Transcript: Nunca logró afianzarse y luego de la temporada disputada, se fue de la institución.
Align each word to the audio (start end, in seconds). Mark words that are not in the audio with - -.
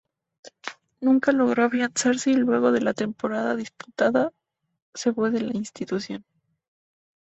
Nunca 0.99 1.31
logró 1.31 1.63
afianzarse 1.65 2.31
y 2.31 2.33
luego 2.33 2.71
de 2.71 2.81
la 2.81 2.95
temporada 2.95 3.55
disputada, 3.55 4.31
se 4.95 5.13
fue 5.13 5.29
de 5.29 5.41
la 5.41 5.53
institución. 5.55 6.25